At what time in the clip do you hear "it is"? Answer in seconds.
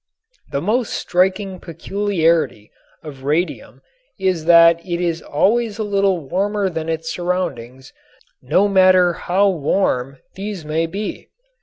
4.83-5.21